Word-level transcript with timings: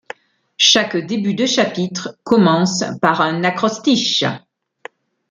Chaque 0.57 0.97
début 0.97 1.35
de 1.35 1.45
chapitre 1.45 2.17
commence 2.23 2.83
par 3.03 3.21
un 3.21 3.43
acrostiche. 3.43 4.23